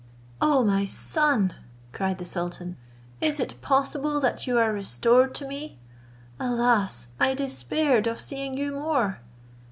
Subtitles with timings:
[0.41, 1.53] "O my son!"
[1.93, 2.75] cried the sultan,
[3.21, 5.77] "is it possible that you are restored to me?
[6.39, 7.09] Alas!
[7.19, 9.19] I despaired of seeing you more."